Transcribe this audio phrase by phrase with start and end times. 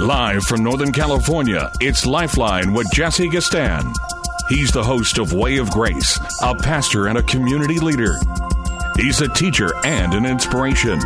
[0.00, 3.94] Live from Northern California, it's Lifeline with Jesse Gastan.
[4.48, 8.14] He's the host of Way of Grace, a pastor and a community leader.
[8.96, 10.98] He's a teacher and an inspiration.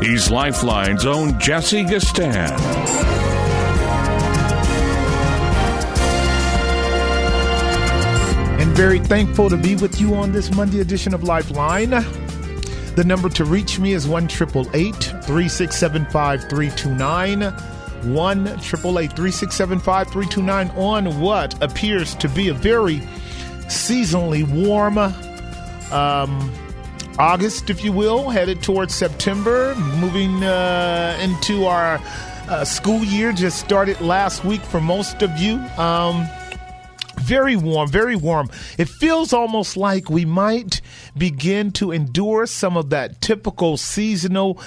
[0.00, 2.50] He's Lifeline's own Jesse Gastan.
[8.60, 11.90] And very thankful to be with you on this Monday edition of Lifeline.
[11.90, 14.26] The number to reach me is 1
[15.28, 17.42] 367 5329.
[18.14, 23.00] 1 367 5329 on what appears to be a very
[23.66, 24.96] seasonally warm
[25.92, 26.50] um,
[27.18, 32.00] August, if you will, headed towards September, moving uh, into our
[32.48, 33.30] uh, school year.
[33.32, 35.56] Just started last week for most of you.
[35.76, 36.26] Um,
[37.18, 38.48] very warm, very warm.
[38.78, 40.80] It feels almost like we might
[41.14, 44.58] begin to endure some of that typical seasonal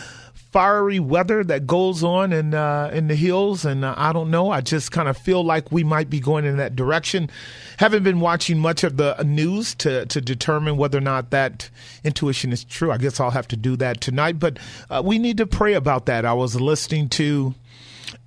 [0.52, 4.52] fiery weather that goes on in uh, in the hills, and uh, I don't know.
[4.52, 7.30] I just kind of feel like we might be going in that direction.
[7.78, 11.70] Haven't been watching much of the news to to determine whether or not that
[12.04, 12.92] intuition is true.
[12.92, 16.06] I guess I'll have to do that tonight, but uh, we need to pray about
[16.08, 16.26] that.
[16.26, 17.56] I was listening to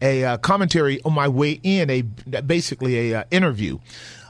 [0.01, 3.79] a uh, commentary on my way in, a basically a uh, interview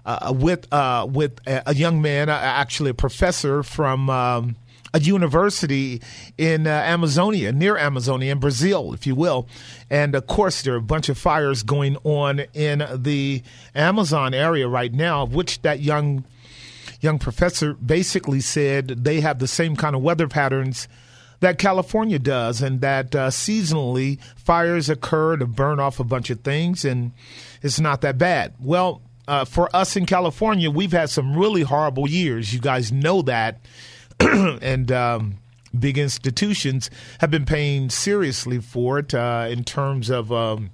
[0.04, 0.66] uh, with
[1.12, 4.10] with a, a, young man, actually a professor from.
[4.10, 4.56] Um,
[4.94, 6.00] a university
[6.38, 9.48] in uh, Amazonia, near Amazonia, in Brazil, if you will.
[9.90, 13.42] And of course, there are a bunch of fires going on in the
[13.74, 16.24] Amazon area right now, of which that young
[17.00, 20.88] young professor basically said they have the same kind of weather patterns
[21.40, 26.40] that California does, and that uh, seasonally fires occur to burn off a bunch of
[26.40, 27.12] things, and
[27.60, 28.54] it's not that bad.
[28.60, 32.54] Well, uh, for us in California, we've had some really horrible years.
[32.54, 33.60] You guys know that.
[34.20, 35.38] and um,
[35.78, 40.32] big institutions have been paying seriously for it uh, in terms of.
[40.32, 40.70] Um,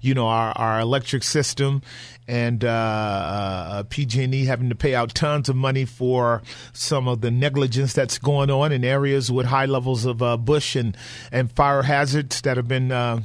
[0.00, 1.82] you know our, our electric system
[2.26, 6.42] and uh, uh, PG&E having to pay out tons of money for
[6.72, 10.76] some of the negligence that's going on in areas with high levels of uh, bush
[10.76, 10.96] and
[11.30, 13.20] and fire hazards that have been uh,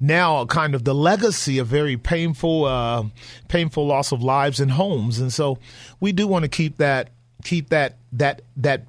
[0.00, 3.04] now kind of the legacy of very painful uh,
[3.48, 5.58] painful loss of lives and homes and so
[6.00, 7.10] we do want to keep that
[7.42, 8.84] keep that that that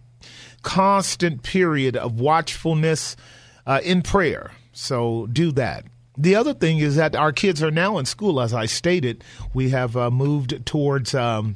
[0.61, 3.15] constant period of watchfulness
[3.65, 5.85] uh, in prayer so do that
[6.17, 9.23] the other thing is that our kids are now in school as i stated
[9.53, 11.55] we have uh, moved towards um,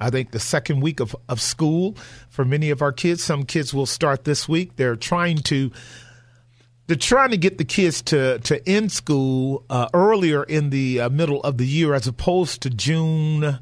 [0.00, 1.96] I think the second week of, of school
[2.30, 3.22] for many of our kids.
[3.22, 4.76] Some kids will start this week.
[4.76, 5.70] They're trying to
[6.86, 11.08] they're trying to get the kids to to end school uh, earlier in the uh,
[11.10, 13.58] middle of the year as opposed to June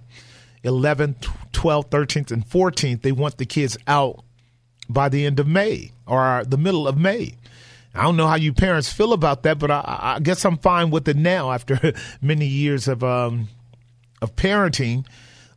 [0.69, 3.03] 11th, 12th, 13th, and 14th.
[3.03, 4.25] They want the kids out
[4.89, 7.35] by the end of May or the middle of May.
[7.95, 10.91] I don't know how you parents feel about that, but I, I guess I'm fine
[10.91, 11.93] with it now after
[12.23, 13.49] many years of um,
[14.23, 15.07] of parenting.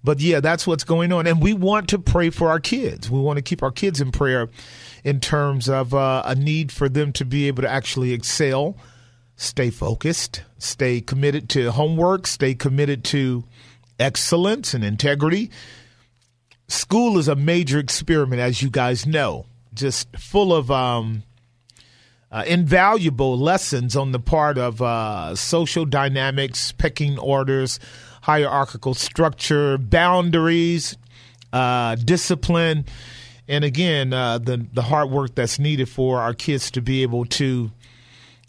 [0.03, 3.11] But yeah, that's what's going on, and we want to pray for our kids.
[3.11, 4.49] We want to keep our kids in prayer
[5.03, 8.78] in terms of uh, a need for them to be able to actually excel,
[9.35, 13.43] stay focused, stay committed to homework, stay committed to
[14.01, 15.51] excellence and integrity.
[16.67, 21.23] School is a major experiment, as you guys know, just full of um,
[22.31, 27.79] uh, invaluable lessons on the part of uh, social dynamics, pecking orders,
[28.23, 30.97] hierarchical structure, boundaries,
[31.53, 32.85] uh, discipline
[33.51, 37.26] and again, uh, the the hard work that's needed for our kids to be able
[37.26, 37.70] to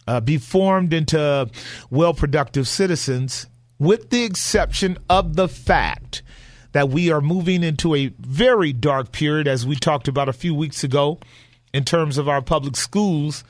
[0.07, 1.51] uh, be formed into
[1.91, 3.47] well productive citizens,
[3.83, 6.23] with the exception of the fact
[6.71, 10.55] that we are moving into a very dark period, as we talked about a few
[10.55, 11.19] weeks ago,
[11.75, 13.43] in terms of our public schools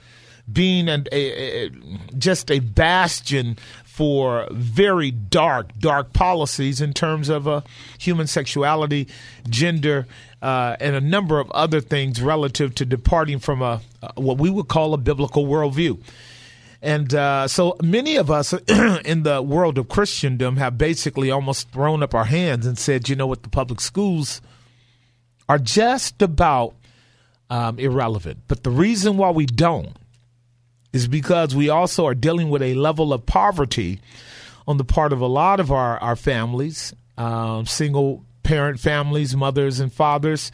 [0.50, 1.70] being an, a, a,
[2.16, 7.60] just a bastion for very dark, dark policies in terms of uh,
[7.98, 9.08] human sexuality,
[9.50, 10.06] gender,
[10.40, 13.82] uh, and a number of other things relative to departing from a,
[14.14, 16.02] what we would call a biblical worldview.
[16.82, 18.52] And uh, so many of us
[19.04, 23.14] in the world of Christendom have basically almost thrown up our hands and said, you
[23.14, 24.42] know what, the public schools
[25.48, 26.74] are just about
[27.50, 28.40] um, irrelevant.
[28.48, 29.96] But the reason why we don't
[30.92, 34.00] is because we also are dealing with a level of poverty
[34.66, 39.78] on the part of a lot of our, our families, um, single parent families, mothers
[39.78, 40.50] and fathers,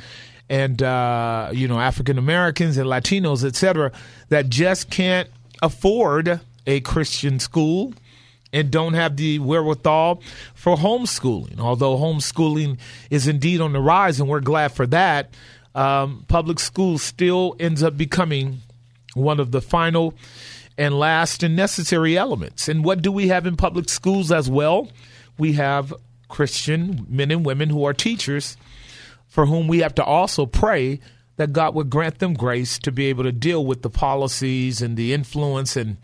[0.50, 3.92] and uh, you know African Americans and Latinos, etc.,
[4.28, 5.28] that just can't
[5.62, 7.94] afford a Christian school
[8.52, 10.22] and don't have the wherewithal
[10.55, 11.58] for homeschooling.
[11.58, 12.78] Although homeschooling
[13.10, 15.34] is indeed on the rise, and we're glad for that,
[15.75, 18.58] um, public schools still ends up becoming
[19.14, 20.14] one of the final
[20.76, 22.69] and last and necessary elements.
[22.69, 24.88] And what do we have in public schools as well?
[25.37, 25.93] We have
[26.28, 28.56] Christian men and women who are teachers
[29.26, 31.00] for whom we have to also pray
[31.38, 34.96] that God would grant them grace to be able to deal with the policies and
[34.96, 35.96] the influence and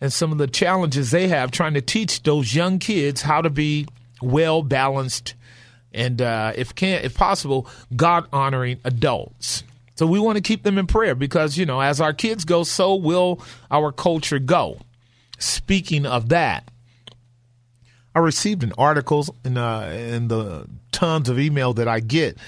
[0.00, 3.48] and some of the challenges they have trying to teach those young kids how to
[3.48, 3.86] be
[4.20, 5.34] well balanced
[5.92, 9.62] and uh, if can if possible God honoring adults.
[9.96, 12.64] So we want to keep them in prayer because you know as our kids go,
[12.64, 13.40] so will
[13.70, 14.78] our culture go.
[15.38, 16.68] Speaking of that,
[18.14, 22.38] I received an article in uh, in the tons of email that I get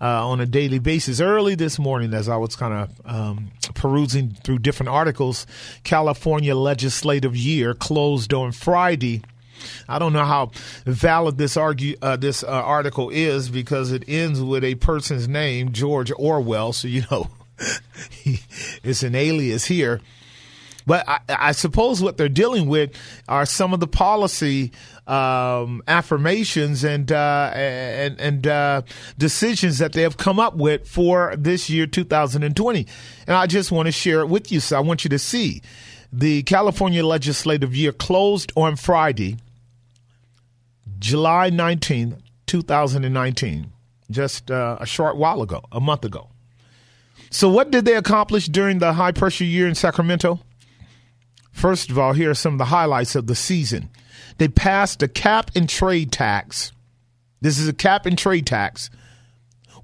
[0.00, 1.20] uh, on a daily basis.
[1.20, 5.46] Early this morning, as I was kind of um, perusing through different articles,
[5.84, 9.22] California legislative year closed on Friday.
[9.88, 10.52] I don't know how
[10.86, 15.72] valid this argue uh, this uh, article is because it ends with a person's name,
[15.72, 16.72] George Orwell.
[16.72, 17.28] So you know,
[18.82, 20.00] it's an alias here.
[20.90, 22.90] But I, I, suppose what they're dealing with
[23.28, 24.72] are some of the policy
[25.06, 28.82] um, affirmations and uh, and, and uh,
[29.16, 32.88] decisions that they have come up with for this year, 2020.
[33.28, 34.58] And I just want to share it with you.
[34.58, 35.62] So I want you to see
[36.12, 39.36] the California legislative year closed on Friday,
[40.98, 42.16] July 19,
[42.48, 43.72] 2019,
[44.10, 46.30] just uh, a short while ago, a month ago.
[47.30, 50.40] So, what did they accomplish during the high pressure year in Sacramento?
[51.52, 53.90] First of all, here are some of the highlights of the season.
[54.38, 56.72] They passed a cap and trade tax.
[57.40, 58.90] This is a cap and trade tax,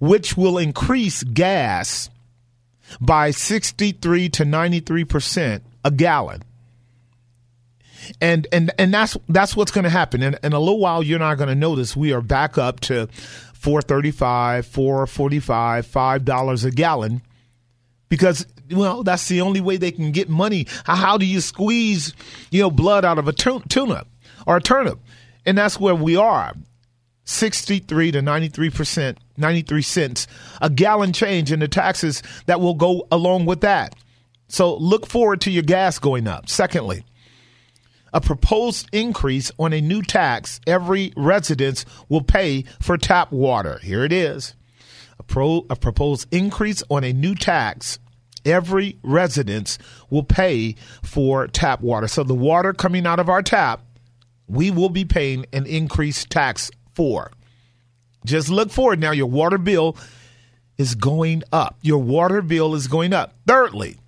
[0.00, 2.10] which will increase gas
[3.00, 6.42] by 63 to 93 percent a gallon.
[8.20, 10.22] And and and that's that's what's going to happen.
[10.22, 13.08] In, in a little while, you're not going to notice we are back up to
[13.54, 17.22] 435, 445, five dollars a gallon
[18.08, 20.66] because well, that's the only way they can get money.
[20.84, 22.14] How, do you squeeze,
[22.50, 24.04] you know, blood out of a tuna
[24.46, 24.98] or a turnip?
[25.44, 26.54] And that's where we are.
[27.24, 30.26] 63 to 93 percent, 93 cents
[30.62, 33.94] a gallon change in the taxes that will go along with that.
[34.48, 36.48] So look forward to your gas going up.
[36.48, 37.04] Secondly,
[38.12, 43.78] a proposed increase on a new tax every residence will pay for tap water.
[43.82, 44.54] Here it is.
[45.18, 47.98] A, pro, a proposed increase on a new tax
[48.46, 49.78] every residence
[50.08, 52.08] will pay for tap water.
[52.08, 53.82] So the water coming out of our tap,
[54.48, 57.32] we will be paying an increased tax for.
[58.24, 59.10] Just look forward now.
[59.10, 59.96] Your water bill
[60.78, 61.76] is going up.
[61.82, 63.34] Your water bill is going up.
[63.46, 63.98] Thirdly,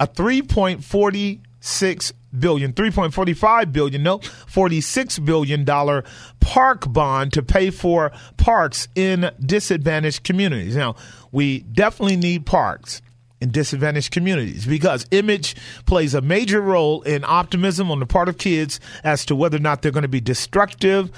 [0.00, 6.04] a 3.46 billion, 3.45 billion, no, 46 billion dollar
[6.40, 10.76] park bond to pay for parks in disadvantaged communities.
[10.76, 10.96] Now,
[11.32, 13.02] we definitely need parks
[13.40, 15.56] in disadvantaged communities because image
[15.86, 19.60] plays a major role in optimism on the part of kids as to whether or
[19.60, 21.10] not they're going to be destructive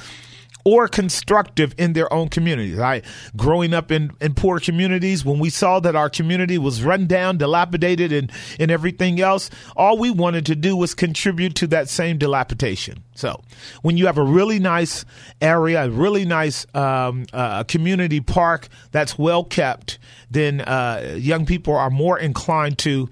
[0.66, 2.80] or constructive in their own communities.
[2.80, 3.02] I
[3.36, 7.38] growing up in, in poor communities, when we saw that our community was run down,
[7.38, 12.18] dilapidated, and, and everything else, all we wanted to do was contribute to that same
[12.18, 13.04] dilapidation.
[13.14, 13.40] So
[13.82, 15.04] when you have a really nice
[15.40, 20.00] area, a really nice um, uh, community park that's well kept,
[20.32, 23.08] then uh, young people are more inclined to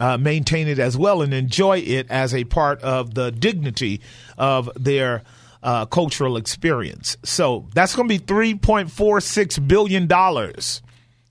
[0.00, 4.00] uh, maintain it as well and enjoy it as a part of the dignity
[4.38, 5.22] of their
[5.64, 7.16] uh, cultural experience.
[7.24, 10.08] So that's going to be $3.46 billion.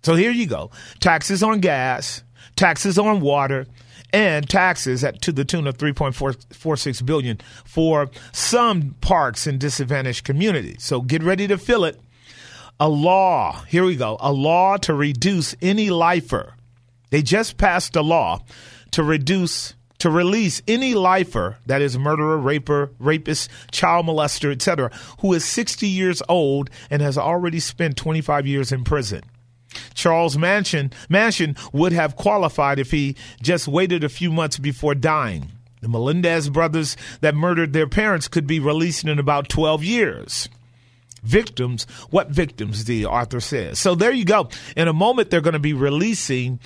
[0.02, 2.24] So here you go taxes on gas,
[2.56, 3.68] taxes on water,
[4.12, 10.84] and taxes at to the tune of 3.46 billion for some parks in disadvantaged communities.
[10.84, 12.00] So get ready to fill it.
[12.80, 16.56] A law, here we go, a law to reduce any lifer.
[17.12, 18.40] They just passed a law
[18.92, 24.92] to reduce to release any lifer, that is murderer, raper, rapist, child molester, etc.,
[25.22, 29.22] who is 60 years old and has already spent 25 years in prison.
[29.94, 35.54] Charles Manson, Manson would have qualified if he just waited a few months before dying.
[35.80, 40.50] The Menendez brothers that murdered their parents could be released in about 12 years.
[41.24, 41.86] victims.
[42.10, 43.80] What victims, the author says.
[43.80, 44.50] So there you go.
[44.76, 46.60] In a moment, they're going to be releasing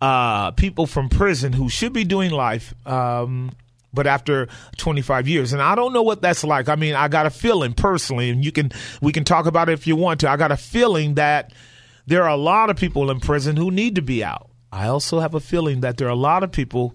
[0.00, 2.74] uh, people from prison who should be doing life.
[2.86, 3.52] Um,
[3.92, 7.24] but after 25 years and i don't know what that's like i mean i got
[7.24, 10.28] a feeling personally and you can we can talk about it if you want to
[10.28, 11.54] i got a feeling that
[12.06, 15.20] there are a lot of people in prison who need to be out i also
[15.20, 16.94] have a feeling that there are a lot of people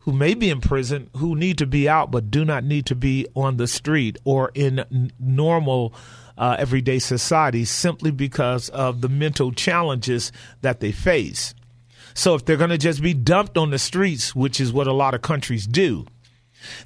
[0.00, 2.94] who may be in prison who need to be out but do not need to
[2.94, 5.92] be on the street or in n- normal
[6.38, 10.32] uh, everyday society simply because of the mental challenges
[10.62, 11.54] that they face.
[12.14, 14.92] So if they're going to just be dumped on the streets, which is what a
[14.92, 16.06] lot of countries do,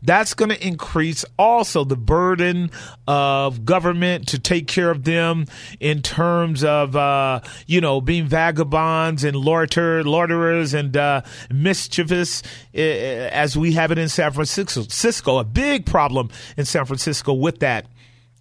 [0.03, 2.71] that's going to increase also the burden
[3.07, 5.47] of government to take care of them
[5.81, 12.43] in terms of, uh, you know, being vagabonds and loiter, loiterers and uh, mischievous,
[12.75, 15.39] uh, as we have it in San Francisco.
[15.39, 17.87] A big problem in San Francisco with that.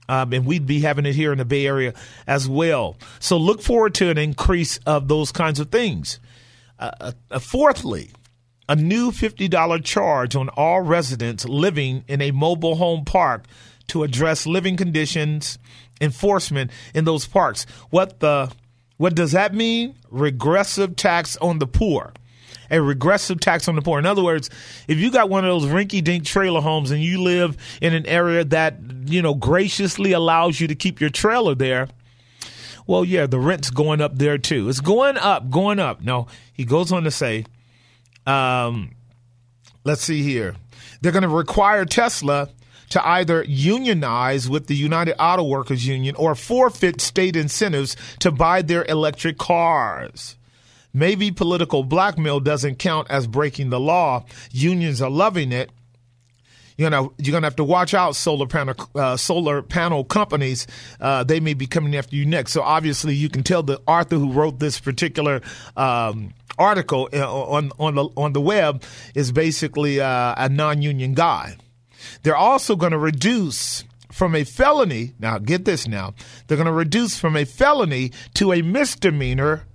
[0.08, 1.94] Um, and we'd be having it here in the Bay Area
[2.28, 2.96] as well.
[3.20, 6.20] So look forward to an increase of those kinds of things.
[6.78, 8.12] Uh, uh fourthly,
[8.68, 13.46] a new $50 charge on all residents living in a mobile home park
[13.88, 15.58] to address living conditions
[16.02, 17.66] enforcement in those parks.
[17.90, 18.52] What the
[18.98, 19.96] what does that mean?
[20.10, 22.14] Regressive tax on the poor.
[22.72, 24.00] A regressive tax on the poor.
[24.00, 24.50] In other words,
[24.88, 28.06] if you got one of those rinky dink trailer homes and you live in an
[28.06, 31.90] area that, you know, graciously allows you to keep your trailer there,
[32.88, 34.70] well, yeah, the rent's going up there too.
[34.70, 36.02] It's going up, going up.
[36.02, 37.46] No, he goes on to say
[38.26, 38.96] um,
[39.84, 40.56] let's see here.
[41.02, 42.50] They're going to require Tesla
[42.90, 48.62] to either unionize with the United Auto Workers Union or forfeit state incentives to buy
[48.62, 50.36] their electric cars.
[50.94, 54.26] Maybe political blackmail doesn't count as breaking the law.
[54.52, 55.72] Unions are loving it
[56.78, 60.68] you know you're gonna have to watch out solar panel uh, solar panel companies.
[61.00, 62.52] Uh, they may be coming after you next.
[62.52, 65.42] So obviously you can tell the author who wrote this particular.
[65.76, 68.82] Um, article uh, on on the on the web
[69.14, 71.58] is basically uh, a non-union guy.
[72.24, 75.14] They're also going to reduce from a felony.
[75.20, 75.88] Now get this.
[75.88, 76.14] Now
[76.48, 79.66] they're going to reduce from a felony to a misdemeanor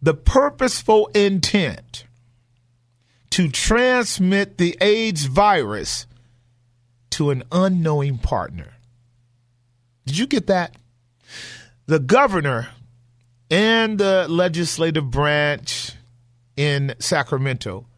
[0.00, 2.04] the purposeful intent
[3.34, 6.06] to transmit the AIDS virus
[7.10, 8.74] to an unknowing partner.
[10.06, 10.76] Did you get that?
[11.86, 12.68] The governor
[13.50, 15.94] and the legislative branch
[16.56, 17.88] in Sacramento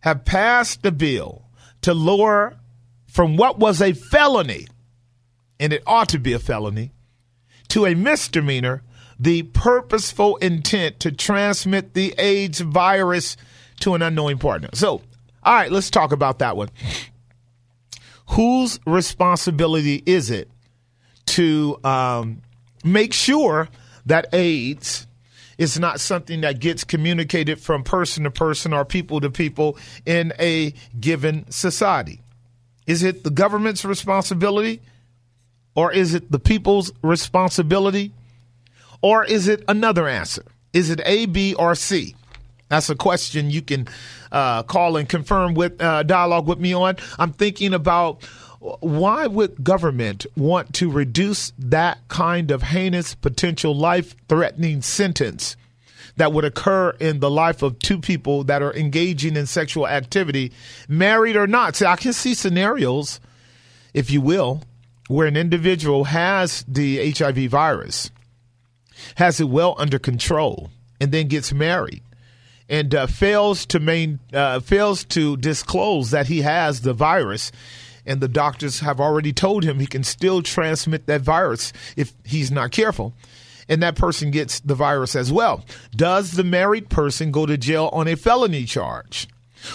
[0.00, 1.44] have passed a bill
[1.82, 2.56] to lower
[3.06, 4.66] from what was a felony,
[5.60, 6.90] and it ought to be a felony,
[7.68, 8.82] to a misdemeanor
[9.20, 13.36] the purposeful intent to transmit the AIDS virus
[13.80, 14.68] to an unknowing partner.
[14.74, 15.02] So,
[15.42, 16.70] all right, let's talk about that one.
[18.30, 20.48] Whose responsibility is it
[21.26, 22.42] to um,
[22.84, 23.68] make sure
[24.06, 25.06] that AIDS
[25.58, 30.32] is not something that gets communicated from person to person or people to people in
[30.38, 32.20] a given society?
[32.86, 34.80] Is it the government's responsibility?
[35.74, 38.12] Or is it the people's responsibility?
[39.02, 40.44] Or is it another answer?
[40.72, 42.14] Is it A, B, or C?
[42.70, 43.88] That's a question you can
[44.30, 46.96] uh, call and confirm with uh, dialogue with me on.
[47.18, 48.22] I'm thinking about
[48.60, 55.56] why would government want to reduce that kind of heinous potential life threatening sentence
[56.16, 60.52] that would occur in the life of two people that are engaging in sexual activity,
[60.88, 61.74] married or not?
[61.74, 63.18] See, I can see scenarios,
[63.94, 64.62] if you will,
[65.08, 68.12] where an individual has the HIV virus,
[69.16, 72.02] has it well under control, and then gets married
[72.70, 77.52] and uh, fails to main uh, fails to disclose that he has the virus
[78.06, 82.50] and the doctors have already told him he can still transmit that virus if he's
[82.50, 83.12] not careful
[83.68, 85.64] and that person gets the virus as well.
[85.94, 89.28] Does the married person go to jail on a felony charge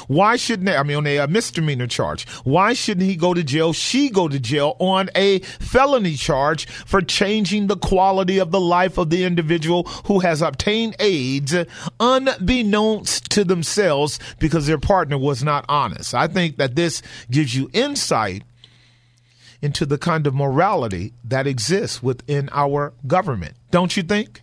[0.07, 2.27] why shouldn't they, I mean, on a, a, misdemeanor charge?
[2.43, 3.73] Why shouldn't he go to jail?
[3.73, 8.97] She go to jail on a felony charge for changing the quality of the life
[8.97, 11.55] of the individual who has obtained AIDS
[11.99, 16.13] unbeknownst to themselves because their partner was not honest.
[16.13, 18.43] I think that this gives you insight
[19.61, 23.55] into the kind of morality that exists within our government.
[23.71, 24.41] Don't you think?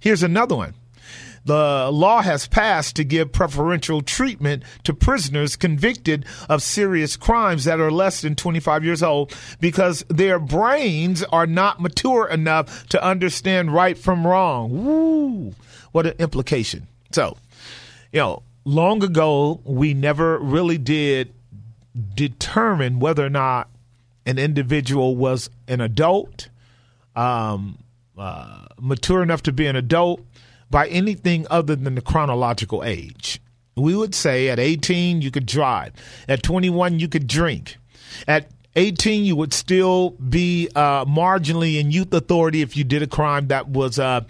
[0.00, 0.74] Here's another one
[1.46, 7.78] the law has passed to give preferential treatment to prisoners convicted of serious crimes that
[7.78, 13.72] are less than 25 years old because their brains are not mature enough to understand
[13.72, 14.84] right from wrong.
[14.84, 15.54] Woo!
[15.92, 16.88] What an implication.
[17.12, 17.36] So,
[18.12, 21.32] you know, long ago, we never really did
[22.14, 23.68] determine whether or not
[24.26, 26.48] an individual was an adult,
[27.14, 27.78] um,
[28.18, 30.20] uh, mature enough to be an adult,
[30.70, 33.40] by anything other than the chronological age.
[33.76, 35.92] We would say at 18, you could drive.
[36.28, 37.76] At 21, you could drink.
[38.26, 43.06] At 18, you would still be uh, marginally in youth authority if you did a
[43.06, 44.20] crime that was uh,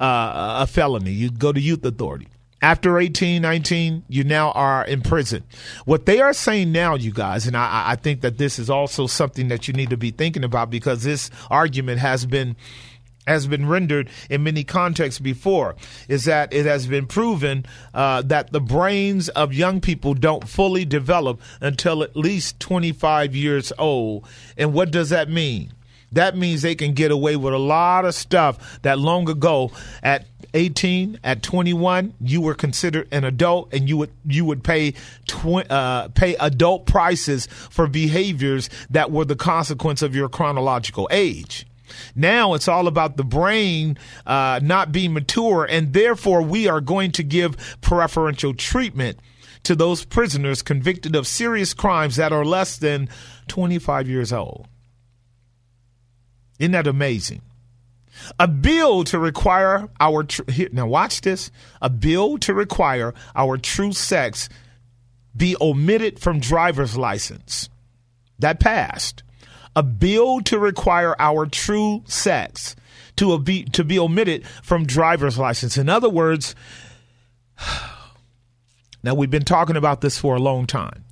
[0.00, 1.12] uh, a felony.
[1.12, 2.28] You'd go to youth authority.
[2.62, 5.44] After 18, 19, you now are in prison.
[5.84, 9.06] What they are saying now, you guys, and I, I think that this is also
[9.06, 12.56] something that you need to be thinking about because this argument has been
[13.26, 15.76] has been rendered in many contexts before
[16.08, 20.84] is that it has been proven uh, that the brains of young people don't fully
[20.84, 24.26] develop until at least 25 years old.
[24.56, 25.72] And what does that mean?
[26.12, 30.24] That means they can get away with a lot of stuff that long ago at
[30.54, 34.92] 18 at 21 you were considered an adult and you would you would pay
[35.26, 41.66] tw- uh, pay adult prices for behaviors that were the consequence of your chronological age
[42.14, 47.12] now it's all about the brain uh, not being mature, and therefore we are going
[47.12, 49.18] to give preferential treatment
[49.64, 53.08] to those prisoners convicted of serious crimes that are less than
[53.48, 54.68] 25 years old.
[56.58, 57.42] Isn't that amazing?
[58.38, 61.50] A bill to require our tr- now watch this.
[61.82, 64.48] A bill to require our true sex
[65.36, 67.68] be omitted from driver's license.
[68.38, 69.22] That passed
[69.76, 72.74] a bill to require our true sex
[73.16, 75.76] to be to be omitted from driver's license.
[75.76, 76.54] In other words,
[79.02, 81.04] now we've been talking about this for a long time.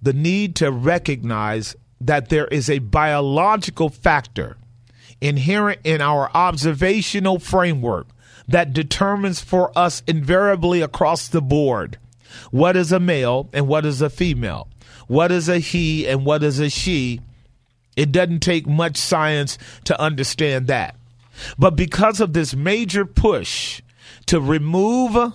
[0.00, 4.56] The need to recognize that there is a biological factor
[5.20, 8.06] inherent in our observational framework
[8.46, 11.98] that determines for us invariably across the board
[12.50, 14.68] what is a male and what is a female,
[15.06, 17.20] what is a he and what is a she,
[17.98, 20.94] it doesn't take much science to understand that.
[21.58, 23.82] But because of this major push
[24.26, 25.32] to remove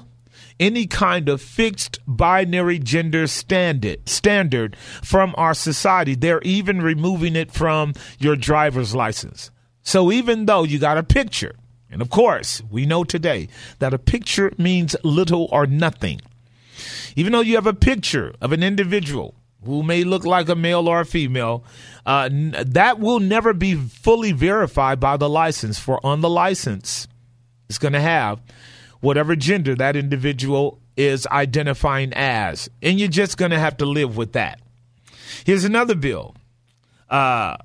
[0.62, 7.52] any kind of fixed binary gender standard standard from our society, they're even removing it
[7.52, 9.52] from your driver's license.
[9.82, 11.56] So even though you got a picture,
[11.92, 13.50] and of course, we know today
[13.80, 16.22] that a picture means little or nothing.
[17.18, 20.88] Even though you have a picture of an individual who may look like a male
[20.88, 21.64] or a female,
[22.06, 25.80] uh, n- that will never be fully verified by the license.
[25.80, 27.08] For on the license,
[27.70, 28.42] it's going to have
[29.00, 32.70] whatever gender that individual is identifying as.
[32.82, 34.60] And you're just going to have to live with that.
[35.46, 36.36] Here's another bill
[37.10, 37.58] uh,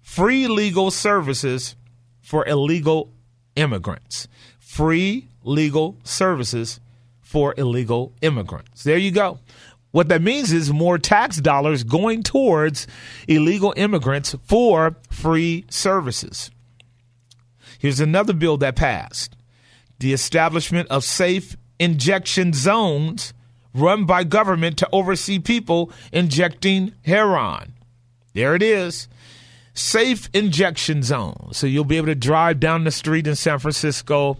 [0.00, 1.76] free legal services
[2.20, 3.10] for illegal
[3.56, 4.28] immigrants.
[4.58, 6.80] Free legal services
[7.20, 8.84] for illegal immigrants.
[8.84, 9.38] There you go.
[9.92, 12.86] What that means is more tax dollars going towards
[13.28, 16.50] illegal immigrants for free services.
[17.78, 19.36] Here's another bill that passed
[19.98, 23.32] the establishment of safe injection zones
[23.74, 27.74] run by government to oversee people injecting heroin.
[28.34, 29.08] There it is.
[29.74, 31.56] Safe injection zones.
[31.56, 34.38] So you'll be able to drive down the street in San Francisco.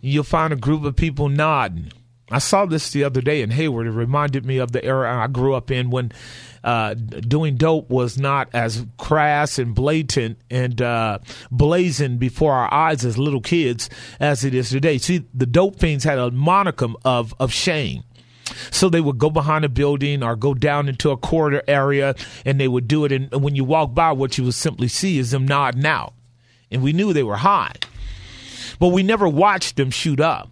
[0.00, 1.90] You'll find a group of people nodding
[2.30, 3.86] I saw this the other day in Hayward.
[3.86, 6.12] It reminded me of the era I grew up in when
[6.62, 11.18] uh, doing dope was not as crass and blatant and uh,
[11.50, 13.90] blazing before our eyes as little kids
[14.20, 14.98] as it is today.
[14.98, 18.04] See, the dope fiends had a monicum of of shame.
[18.70, 22.14] So they would go behind a building or go down into a corridor area
[22.44, 23.12] and they would do it.
[23.12, 26.14] And when you walk by, what you would simply see is them nodding out.
[26.70, 27.72] And we knew they were high,
[28.78, 30.50] but we never watched them shoot up.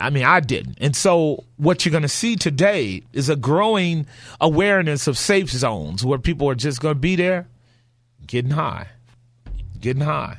[0.00, 0.78] I mean, I didn't.
[0.80, 4.06] And so, what you're going to see today is a growing
[4.40, 7.46] awareness of safe zones where people are just going to be there
[8.26, 8.88] getting high,
[9.80, 10.38] getting high.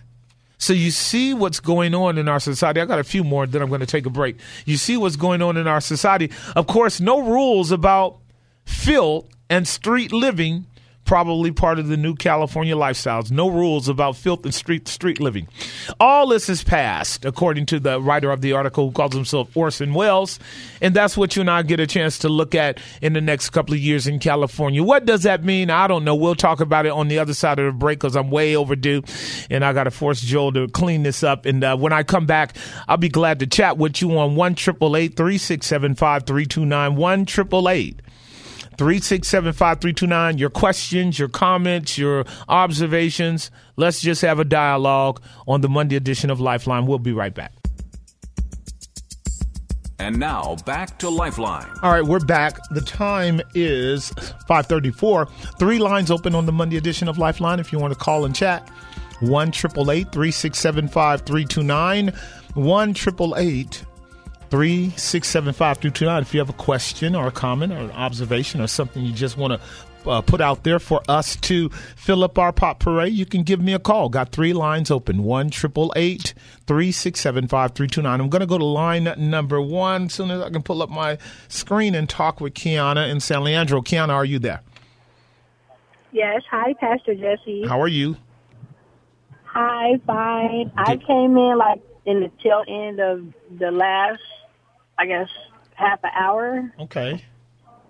[0.58, 2.82] So, you see what's going on in our society.
[2.82, 4.38] I got a few more, then I'm going to take a break.
[4.66, 6.32] You see what's going on in our society.
[6.56, 8.18] Of course, no rules about
[8.66, 10.66] filth and street living
[11.06, 13.32] probably part of the new California lifestyles.
[13.32, 15.48] No rules about filth and street street living.
[16.00, 19.94] All this is passed, according to the writer of the article who calls himself Orson
[19.94, 20.40] Welles,
[20.82, 23.50] and that's what you and I get a chance to look at in the next
[23.50, 24.84] couple of years in California.
[24.84, 25.70] What does that mean?
[25.70, 26.16] I don't know.
[26.16, 29.04] We'll talk about it on the other side of the break because I'm way overdue,
[29.50, 31.46] and I got to force Joel to clean this up.
[31.46, 32.56] And uh, when I come back,
[32.88, 36.26] I'll be glad to chat with you on one triple eight three six seven five
[36.26, 38.02] three two nine one triple eight.
[38.82, 40.40] 3675329.
[40.40, 43.52] Your questions, your comments, your observations.
[43.76, 46.88] Let's just have a dialogue on the Monday edition of Lifeline.
[46.88, 47.54] We'll be right back.
[50.00, 51.70] And now back to Lifeline.
[51.84, 52.58] All right, we're back.
[52.72, 54.10] The time is
[54.48, 55.28] 534.
[55.60, 58.36] Three lines open on the Monday edition of Lifeline if you want to call and
[58.36, 58.68] chat.
[59.20, 62.14] 1 888 3675 329.
[62.56, 63.86] 1 888
[64.52, 66.22] 3675 329.
[66.22, 69.38] If you have a question or a comment or an observation or something you just
[69.38, 73.26] want to uh, put out there for us to fill up our pot parade, you
[73.26, 74.10] can give me a call.
[74.10, 76.34] Got three lines open 1 888
[76.68, 78.20] 3675 329.
[78.20, 80.90] I'm going to go to line number one as soon as I can pull up
[80.90, 83.82] my screen and talk with Kiana in San Leandro.
[83.82, 84.62] Kiana, are you there?
[86.12, 86.42] Yes.
[86.52, 87.66] Hi, Pastor Jesse.
[87.68, 88.18] How are you?
[89.46, 90.72] Hi, fine.
[90.76, 94.22] I came in like in the tail end of the last,
[95.02, 95.30] I guess,
[95.74, 96.72] half an hour.
[96.82, 97.26] Okay.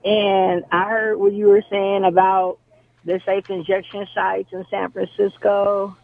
[0.06, 2.58] And I heard what you were saying about
[3.04, 5.98] the safe injection sites in San Francisco.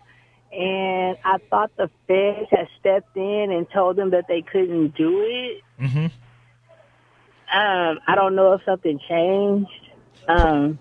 [0.51, 5.21] And I thought the feds had stepped in and told them that they couldn't do
[5.21, 5.61] it.
[5.79, 6.05] Mm-hmm.
[7.57, 9.71] Um, I don't know if something changed.
[10.27, 10.77] Um,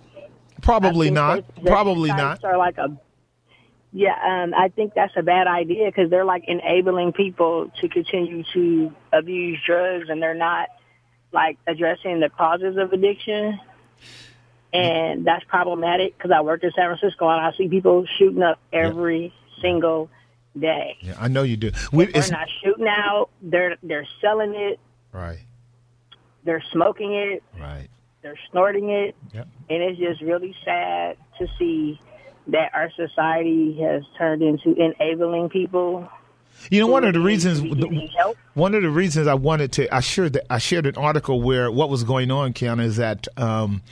[0.61, 1.45] Probably not.
[1.65, 2.43] Probably not.
[2.43, 2.99] Are like a
[3.97, 8.45] yeah, um, I think that's a bad idea because they're like enabling people to continue
[8.53, 10.69] to abuse drugs, and they're not
[11.33, 13.59] like addressing the causes of addiction.
[14.71, 18.59] And that's problematic because I work in San Francisco and I see people shooting up
[18.71, 19.33] every
[19.63, 20.11] single
[20.59, 20.99] day.
[21.01, 21.71] Yeah, I know you do.
[21.91, 23.31] We, They're not shooting out.
[23.41, 24.79] They're they're selling it.
[25.13, 25.39] right.
[26.45, 27.43] They're smoking it.
[27.59, 27.89] Right.
[28.21, 29.17] They're snorting it.
[29.33, 29.49] Yep.
[29.71, 31.99] And it's just really sad to see
[32.49, 36.09] that our society has turned into enabling people.
[36.71, 38.37] You know, one of the reasons, need- who need help.
[38.55, 41.91] one of the reasons I wanted to, I shared I shared an article where what
[41.91, 43.83] was going on, Kiana, is that um,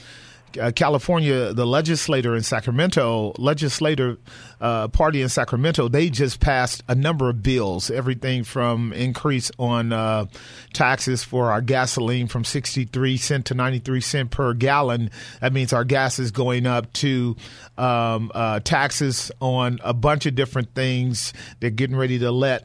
[0.58, 4.18] uh, California, the legislator in Sacramento, legislator
[4.60, 9.92] uh, party in Sacramento, they just passed a number of bills, everything from increase on
[9.92, 10.26] uh,
[10.72, 15.10] taxes for our gasoline from 63 cent to 93 cent per gallon.
[15.40, 17.36] That means our gas is going up to
[17.76, 21.32] um, uh, taxes on a bunch of different things.
[21.60, 22.64] They're getting ready to let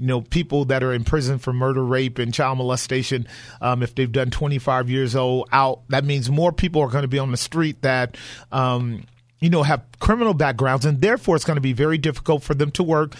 [0.00, 3.28] you know, people that are in prison for murder, rape, and child molestation,
[3.60, 7.08] um, if they've done 25 years old out, that means more people are going to
[7.08, 8.16] be on the street that,
[8.50, 9.04] um,
[9.40, 12.70] you know, have criminal backgrounds, and therefore it's going to be very difficult for them
[12.72, 13.14] to work.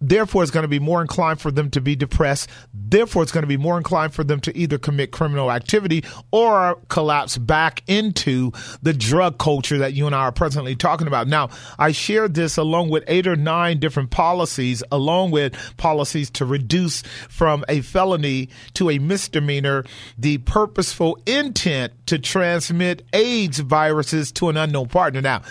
[0.00, 2.48] Therefore, it's going to be more inclined for them to be depressed.
[2.72, 6.78] Therefore, it's going to be more inclined for them to either commit criminal activity or
[6.88, 11.28] collapse back into the drug culture that you and I are presently talking about.
[11.28, 16.46] Now, I shared this along with eight or nine different policies, along with policies to
[16.46, 19.84] reduce from a felony to a misdemeanor
[20.16, 25.20] the purposeful intent to transmit AIDS viruses to an unknown partner.
[25.20, 25.42] Now,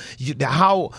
[0.42, 0.92] how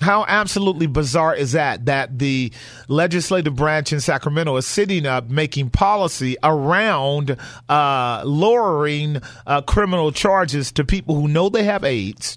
[0.00, 1.86] how absolutely bizarre is that?
[1.86, 2.52] That the
[2.88, 7.36] legislative branch in Sacramento is sitting up making policy around
[7.68, 12.36] uh, lowering uh, criminal charges to people who know they have AIDS.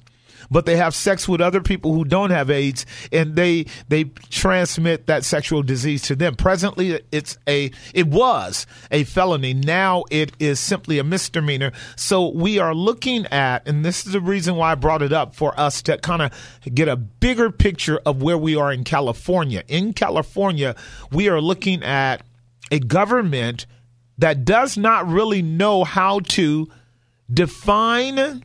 [0.51, 5.07] But they have sex with other people who don't have AIDS, and they they transmit
[5.07, 6.35] that sexual disease to them.
[6.35, 9.53] Presently, it's a it was a felony.
[9.53, 11.71] Now it is simply a misdemeanor.
[11.95, 15.35] So we are looking at, and this is the reason why I brought it up
[15.35, 16.31] for us to kind of
[16.73, 19.63] get a bigger picture of where we are in California.
[19.67, 20.75] In California,
[21.11, 22.21] we are looking at
[22.71, 23.65] a government
[24.17, 26.67] that does not really know how to
[27.31, 28.43] define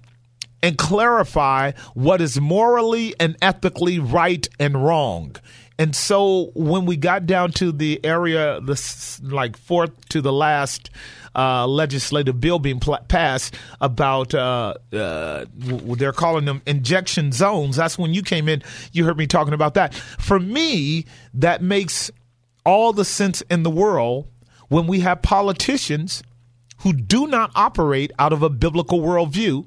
[0.64, 5.36] and clarify what is morally and ethically right and wrong.
[5.78, 10.88] And so when we got down to the area, this like fourth to the last
[11.36, 17.76] uh, legislative bill being pl- passed about, uh, uh, w- they're calling them injection zones.
[17.76, 18.62] That's when you came in.
[18.92, 19.92] You heard me talking about that.
[19.92, 22.10] For me, that makes
[22.64, 24.28] all the sense in the world
[24.68, 26.22] when we have politicians
[26.78, 29.66] who do not operate out of a biblical worldview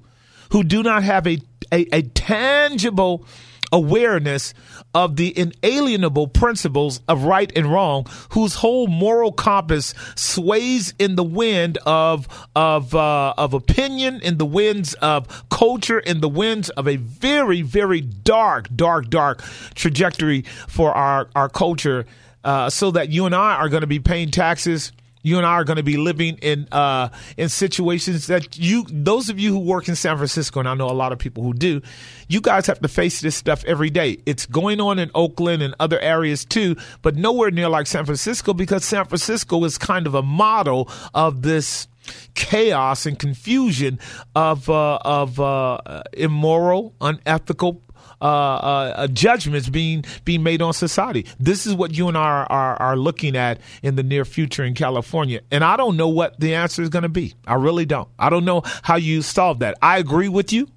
[0.49, 1.39] who do not have a,
[1.71, 3.25] a, a tangible
[3.71, 4.53] awareness
[4.93, 11.23] of the inalienable principles of right and wrong, whose whole moral compass sways in the
[11.23, 16.87] wind of of uh, of opinion, in the winds of culture, in the winds of
[16.87, 19.43] a very very dark, dark, dark
[19.75, 22.05] trajectory for our our culture,
[22.43, 24.91] uh, so that you and I are going to be paying taxes
[25.27, 29.29] you and I are going to be living in uh, in situations that you, those
[29.29, 31.53] of you who work in San Francisco, and I know a lot of people who
[31.53, 31.81] do,
[32.29, 34.17] you guys have to face this stuff every day.
[34.25, 38.53] It's going on in Oakland and other areas too, but nowhere near like San Francisco
[38.53, 41.87] because San Francisco is kind of a model of this
[42.35, 43.99] chaos and confusion
[44.33, 47.81] of uh, of uh, immoral, unethical
[48.21, 51.25] uh, uh, judgments being being made on society.
[51.39, 54.63] This is what you and I are, are, are looking at in the near future
[54.63, 57.33] in California, and I don't know what the answer is going to be.
[57.45, 58.09] I really don't.
[58.17, 59.77] I don't know how you solve that.
[59.81, 60.67] I agree with you;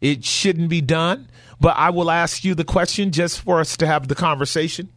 [0.00, 1.28] it shouldn't be done.
[1.60, 4.88] But I will ask you the question just for us to have the conversation.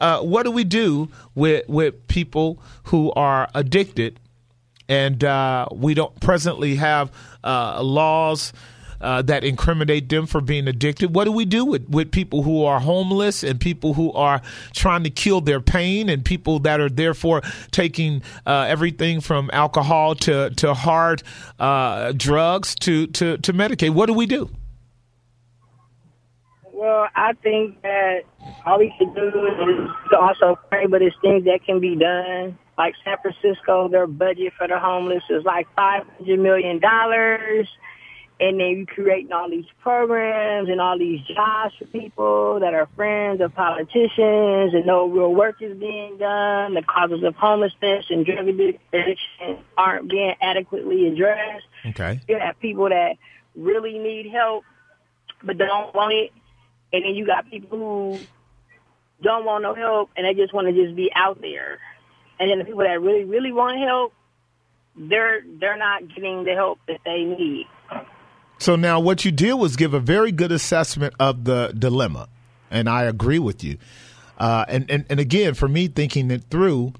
[0.00, 4.18] Uh, what do we do with with people who are addicted,
[4.88, 7.12] and uh, we don't presently have
[7.44, 8.52] uh, laws?
[9.04, 11.14] Uh, that incriminate them for being addicted.
[11.14, 14.40] What do we do with, with people who are homeless and people who are
[14.72, 20.14] trying to kill their pain and people that are therefore taking uh, everything from alcohol
[20.24, 21.22] to, to hard
[21.58, 23.90] uh, drugs to, to, to Medicaid?
[23.90, 24.48] What do we do?
[26.72, 28.22] Well, I think that
[28.64, 32.58] all we can do is also pray, but it's things that can be done.
[32.78, 37.68] Like San Francisco, their budget for the homeless is like five hundred million dollars,
[38.40, 42.88] and then you creating all these programs and all these jobs for people that are
[42.96, 46.74] friends of politicians, and no real work is being done.
[46.74, 51.66] The causes of homelessness and drug addiction aren't being adequately addressed.
[51.86, 53.16] Okay, you have people that
[53.54, 54.64] really need help
[55.42, 56.32] but don't want it
[56.94, 58.18] and then you got people who
[59.20, 61.80] don't want no help and they just want to just be out there.
[62.38, 64.12] And then the people that really, really want help,
[64.96, 67.66] they're they're not getting the help that they need.
[68.58, 72.28] So now what you did was give a very good assessment of the dilemma.
[72.70, 73.78] And I agree with you.
[74.38, 76.94] Uh, and, and, and again, for me thinking it through,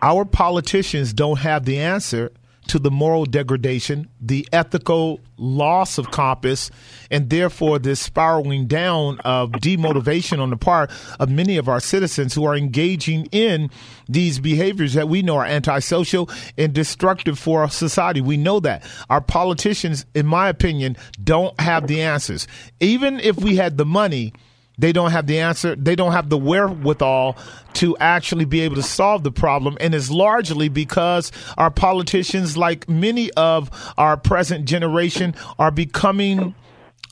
[0.00, 2.32] our politicians don't have the answer
[2.68, 6.70] to the moral degradation, the ethical loss of compass,
[7.10, 12.34] and therefore this spiraling down of demotivation on the part of many of our citizens
[12.34, 13.68] who are engaging in
[14.08, 18.20] these behaviors that we know are antisocial and destructive for our society.
[18.20, 18.84] We know that.
[19.10, 22.46] Our politicians, in my opinion, don't have the answers.
[22.80, 24.32] Even if we had the money,
[24.82, 25.76] they don't have the answer.
[25.76, 27.38] They don't have the wherewithal
[27.74, 29.78] to actually be able to solve the problem.
[29.80, 36.56] And it's largely because our politicians, like many of our present generation, are becoming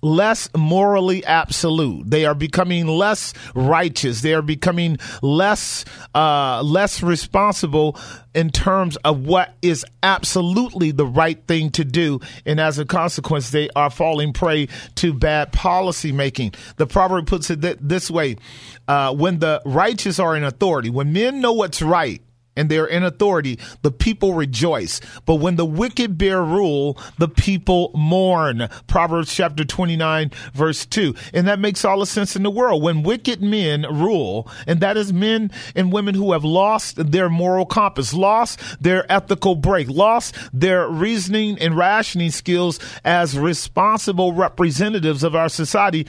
[0.03, 2.11] less morally absolute.
[2.11, 4.21] They are becoming less righteous.
[4.21, 5.85] They are becoming less
[6.15, 7.99] uh, less responsible
[8.35, 12.21] in terms of what is absolutely the right thing to do.
[12.47, 16.55] And as a consequence, they are falling prey to bad policy making.
[16.77, 18.37] The proverb puts it th- this way:
[18.89, 22.23] uh, When the righteous are in authority, when men know what's right
[22.57, 25.01] and they're in authority, the people rejoice.
[25.25, 28.69] But when the wicked bear rule, the people mourn.
[28.87, 31.15] Proverbs chapter 29, verse 2.
[31.33, 32.83] And that makes all the sense in the world.
[32.83, 37.67] When wicked men rule, and that is men and women who have lost their moral
[37.67, 45.35] compass, lost their ethical break, lost their reasoning and rationing skills as responsible representatives of
[45.35, 46.07] our society,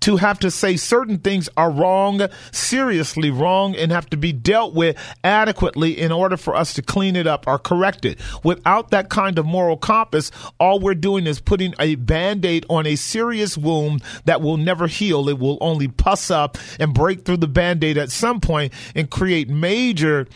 [0.00, 4.74] to have to say certain things are wrong, seriously wrong, and have to be dealt
[4.74, 8.20] with adequately in order for us to clean it up or correct it.
[8.44, 12.86] Without that kind of moral compass, all we're doing is putting a band aid on
[12.86, 15.28] a serious wound that will never heal.
[15.28, 19.10] It will only pus up and break through the band aid at some point and
[19.10, 20.26] create major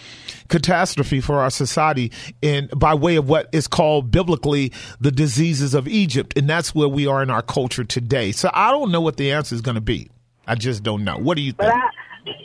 [0.49, 5.87] catastrophe for our society in by way of what is called biblically the diseases of
[5.89, 6.37] Egypt.
[6.37, 8.33] And that's where we are in our culture today.
[8.33, 10.11] So I don't know what the answer is going to be.
[10.47, 11.19] I just don't know.
[11.19, 11.71] What do you think?
[11.71, 11.91] But I,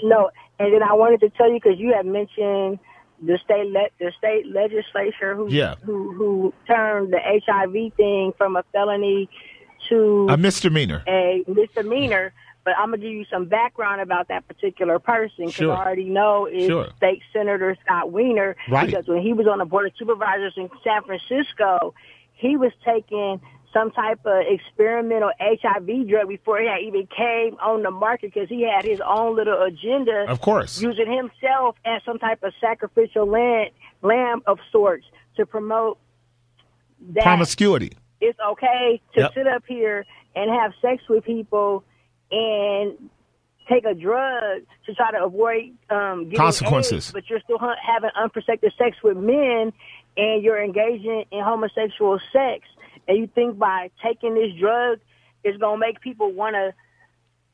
[0.03, 2.79] no, and then I wanted to tell you because you had mentioned
[3.21, 5.75] the state le- the state legislature who yeah.
[5.83, 9.29] who who turned the HIV thing from a felony
[9.89, 11.03] to a misdemeanor.
[11.07, 12.33] A misdemeanor.
[12.63, 15.73] But I'm gonna give you some background about that particular person because sure.
[15.73, 16.89] I already know is sure.
[16.97, 18.55] State Senator Scott Wiener.
[18.69, 18.85] Right.
[18.85, 21.95] Because when he was on the board of supervisors in San Francisco,
[22.33, 23.41] he was taking
[23.73, 28.49] some type of experimental HIV drug before it had even came on the market because
[28.49, 30.25] he had his own little agenda.
[30.27, 30.81] Of course.
[30.81, 33.69] Using himself as some type of sacrificial lamb,
[34.01, 35.05] lamb of sorts
[35.37, 35.97] to promote
[37.13, 37.93] that promiscuity.
[38.19, 39.33] It's okay to yep.
[39.33, 40.05] sit up here
[40.35, 41.83] and have sex with people
[42.31, 43.09] and
[43.69, 48.73] take a drug to try to avoid um, consequences, AIDS, but you're still having unprotected
[48.77, 49.71] sex with men
[50.17, 52.65] and you're engaging in homosexual sex
[53.11, 54.99] and you think by taking this drug
[55.43, 56.73] it's going to make people want to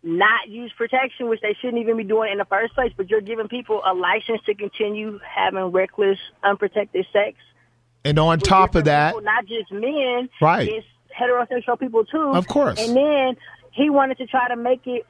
[0.04, 3.22] not use protection, which they shouldn't even be doing in the first place, but you're
[3.22, 7.38] giving people a license to continue having reckless, unprotected sex.
[8.06, 10.68] And on top of that, people, not just men, right?
[10.68, 10.88] It's
[11.20, 12.80] heterosexual people too, of course.
[12.80, 13.38] And then
[13.72, 15.06] he wanted to try to make it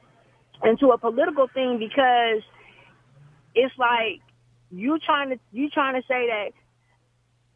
[0.64, 2.42] into a political thing because
[3.54, 4.20] it's like
[4.70, 6.52] you trying to you trying to say that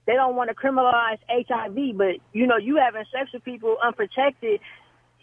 [0.06, 4.60] they don't want to criminalize HIV, but you know, you having sex with people unprotected,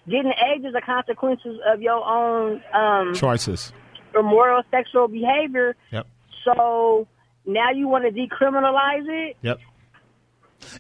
[0.08, 3.74] getting AIDS is a consequences of your own um, choices,
[4.18, 5.76] immoral sexual behavior.
[5.92, 6.08] Yep.
[6.46, 7.08] So
[7.46, 9.38] now you want to decriminalize it.
[9.42, 9.60] Yep.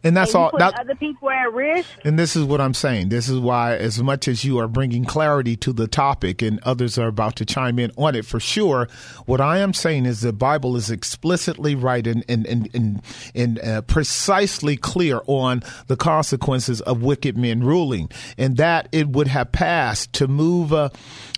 [0.03, 0.51] And that's and all.
[0.57, 1.89] That, other people are at risk.
[2.03, 3.09] And this is what I'm saying.
[3.09, 6.97] This is why, as much as you are bringing clarity to the topic, and others
[6.97, 8.87] are about to chime in on it for sure,
[9.25, 13.01] what I am saying is the Bible is explicitly right and and and and,
[13.35, 19.27] and uh, precisely clear on the consequences of wicked men ruling, and that it would
[19.27, 20.89] have passed to move uh,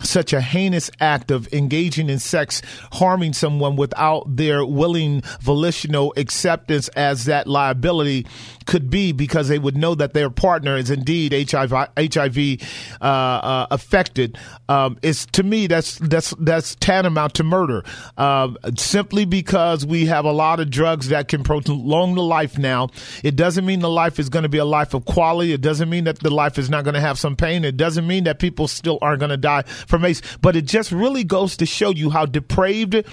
[0.01, 2.62] such a heinous act of engaging in sex,
[2.93, 8.25] harming someone without their willing volitional acceptance as that liability
[8.65, 12.38] could be because they would know that their partner is indeed HIV HIV
[13.02, 14.38] uh, uh, affected.
[14.70, 17.84] Um, it's to me that's that's that's tantamount to murder.
[18.17, 22.89] Uh, simply because we have a lot of drugs that can prolong the life now,
[23.24, 25.54] it doesn't mean the life is going to be a life of quality.
[25.54, 27.63] It doesn't mean that the life is not going to have some pain.
[27.63, 30.22] It doesn't mean that people still aren't going to die from AIDS.
[30.41, 33.04] But it just really goes to show you how depraved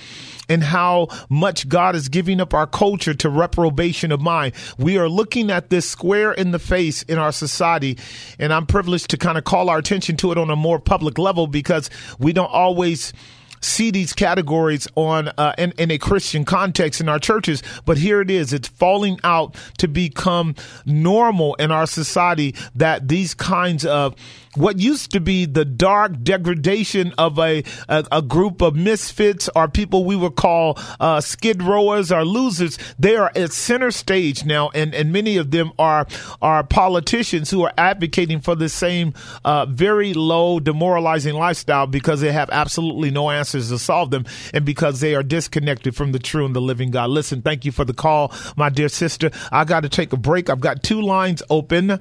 [0.49, 4.55] and how much God is giving up our culture to reprobation of mind.
[4.79, 7.99] We are looking at this square in the face in our society,
[8.39, 11.19] and I'm privileged to kind of call our attention to it on a more public
[11.19, 13.13] level because we don't always
[13.61, 18.21] see these categories on uh, in, in a Christian context in our churches, but here
[18.21, 18.53] it is.
[18.53, 20.55] It's falling out to become
[20.87, 24.15] normal in our society that these kinds of
[24.55, 29.69] what used to be the dark degradation of a, a, a group of misfits or
[29.69, 34.71] people we would call uh, skid rowers or losers, they are at center stage now,
[34.75, 36.07] and, and many of them are
[36.41, 39.13] are politicians who are advocating for the same
[39.45, 44.65] uh, very low, demoralizing lifestyle because they have absolutely no answers to solve them, and
[44.65, 47.11] because they are disconnected from the true and the living God.
[47.11, 49.31] Listen, thank you for the call, my dear sister.
[49.53, 50.49] I got to take a break.
[50.49, 52.01] I've got two lines open: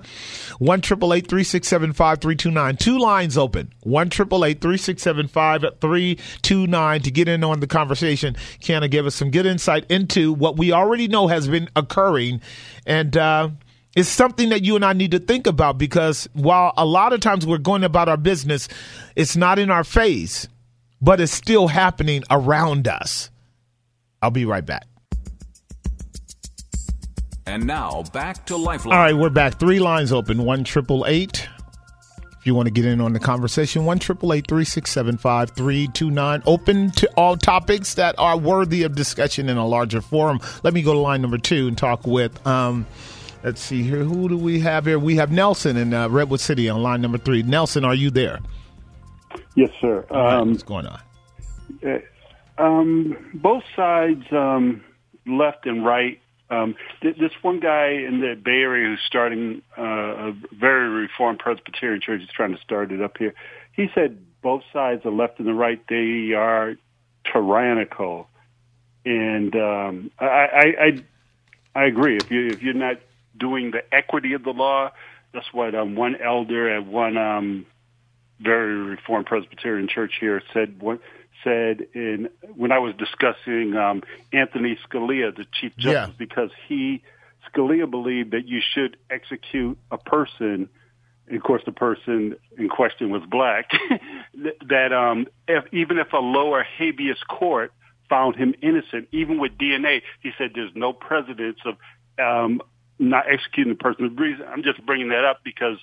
[0.60, 2.78] one triple eight three six seven five three two nine.
[2.78, 3.74] Two lines open.
[3.82, 7.68] One triple eight three six seven five three two nine to get in on the
[7.68, 8.36] conversation.
[8.62, 12.42] Kiana give us some good insight into what we already know has been occurring,
[12.86, 13.50] and uh,
[13.96, 17.20] it's something that you and I need to think about because while a lot of
[17.20, 18.68] times we're going about our business,
[19.16, 20.48] it's not in our face,
[21.02, 23.32] but it's still happening around us.
[24.22, 24.86] I'll be right back.
[27.48, 28.98] And now back to Lifeline.
[28.98, 29.58] All right, we're back.
[29.58, 30.44] Three lines open.
[30.44, 31.48] One triple eight.
[32.48, 35.50] You want to get in on the conversation, one triple eight three six seven five
[35.52, 36.42] three two nine.
[36.46, 40.40] Open to all topics that are worthy of discussion in a larger forum.
[40.64, 42.46] Let me go to line number two and talk with.
[42.48, 42.88] Um,
[43.44, 44.04] let's see here.
[44.06, 44.98] Who do we have here?
[44.98, 47.44] We have Nelson in uh, Redwood City on line number three.
[47.44, 48.40] Nelson, are you there?
[49.56, 50.06] Yes, sir.
[50.10, 51.00] Right, Um, what's going on?
[51.86, 54.84] uh, um, both sides, um,
[55.28, 56.20] left and right.
[56.50, 61.40] Um, th- this one guy in the Bay Area who's starting uh, a very reformed
[61.40, 63.34] Presbyterian church, he's trying to start it up here.
[63.74, 66.76] He said both sides, the left and the right, they are
[67.32, 68.30] tyrannical,
[69.06, 71.04] and um, I, I, I,
[71.76, 72.18] I agree.
[72.18, 72.98] If you if you're not
[73.38, 74.92] doing the equity of the law,
[75.34, 77.66] that's what um, one elder at one um,
[78.40, 81.02] very reformed Presbyterian church here said what
[81.48, 86.18] said in when I was discussing um, Anthony Scalia, the Chief Justice, Yeah.
[86.18, 87.02] because he
[87.48, 90.70] Scalia believed that you should execute a person.
[91.28, 93.70] And of course, the person in question was black.
[94.70, 97.72] that- um, if, even if a lower habeas court
[98.10, 101.76] found him innocent, even with DNA, he said there's no precedence of
[102.20, 102.62] um,
[103.00, 104.14] not executing the person.
[104.16, 105.78] The reason I'm just bringing that up because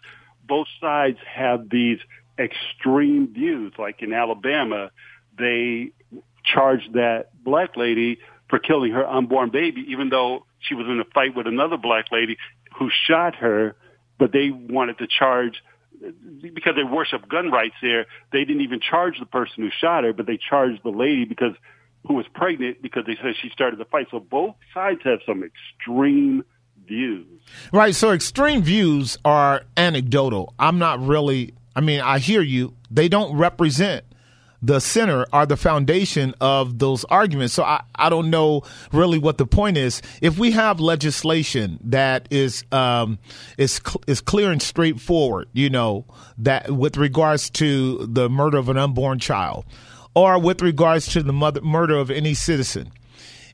[0.46, 1.98] both sides have these
[2.38, 3.72] extreme views.
[3.78, 4.90] Like in Alabama,
[5.38, 5.92] they
[6.44, 8.18] charged that black lady
[8.48, 12.06] for killing her unborn baby, even though she was in a fight with another black
[12.12, 12.36] lady
[12.78, 13.76] who shot her,
[14.18, 15.62] but they wanted to charge
[16.54, 20.12] because they worship gun rights there, they didn't even charge the person who shot her,
[20.12, 21.54] but they charged the lady because
[22.06, 24.08] who was pregnant because they said she started the fight.
[24.10, 26.44] So both sides have some extreme
[26.86, 27.26] views.
[27.72, 27.94] Right.
[27.94, 30.52] So extreme views are anecdotal.
[30.58, 32.74] I'm not really, I mean, I hear you.
[32.90, 34.04] They don't represent
[34.64, 37.52] the center are the foundation of those arguments.
[37.52, 40.00] So I, I don't know really what the point is.
[40.22, 43.18] If we have legislation that is um,
[43.58, 46.06] is cl- is clear and straightforward, you know,
[46.38, 49.66] that with regards to the murder of an unborn child,
[50.14, 52.90] or with regards to the mother, murder of any citizen,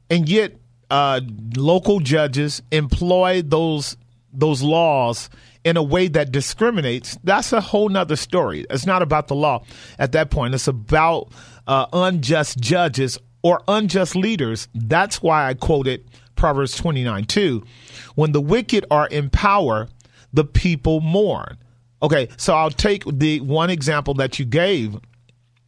[0.09, 0.55] and yet
[0.91, 1.21] uh,
[1.57, 3.97] local judges employ those
[4.33, 5.29] those laws
[5.65, 8.67] in a way that discriminates, that's a whole nother story.
[8.71, 9.65] It's not about the law
[9.99, 10.55] at that point.
[10.55, 11.33] It's about
[11.67, 14.69] uh, unjust judges or unjust leaders.
[14.75, 16.05] That's why I quoted
[16.37, 17.63] Proverbs 29 2.
[18.15, 19.89] When the wicked are in power,
[20.33, 21.59] the people mourn.
[22.03, 24.99] Okay, so I'll take the one example that you gave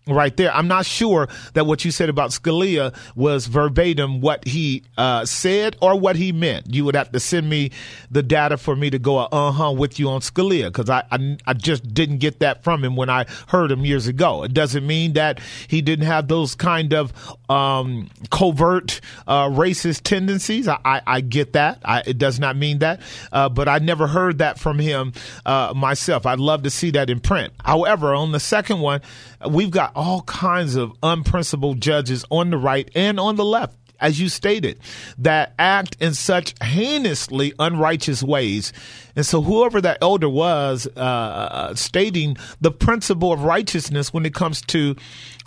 [0.07, 0.53] right there.
[0.53, 5.77] I'm not sure that what you said about Scalia was verbatim what he uh, said
[5.81, 6.75] or what he meant.
[6.75, 7.71] You would have to send me
[8.11, 11.37] the data for me to go uh huh with you on Scalia because I, I,
[11.47, 14.43] I just didn't get that from him when I heard him years ago.
[14.43, 17.13] It doesn't mean that he didn't have those kind of
[17.49, 20.67] um, covert uh, racist tendencies.
[20.67, 21.79] I, I, I get that.
[21.85, 23.01] I, it does not mean that,
[23.31, 25.13] uh, but I never heard that from him
[25.47, 26.27] uh, myself.
[26.27, 27.53] I'd love to see that in print.
[27.65, 29.01] However, on the second one,
[29.49, 34.21] we've got all kinds of unprincipled judges on the right and on the left as
[34.21, 34.79] you stated,
[35.17, 38.73] that act in such heinously unrighteous ways.
[39.15, 44.61] And so, whoever that elder was, uh, stating the principle of righteousness when it comes
[44.63, 44.97] to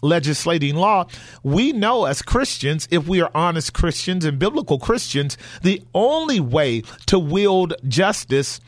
[0.02, 1.06] legislating law,
[1.43, 6.82] we know as Christians, if we are honest Christians and biblical Christians, the only way
[7.08, 8.62] to wield justice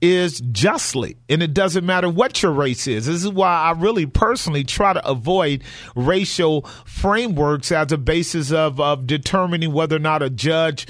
[0.00, 3.06] is justly, and it doesn't matter what your race is.
[3.06, 8.80] This is why I really personally try to avoid racial frameworks as a basis of,
[8.80, 10.86] of determining whether or not a judge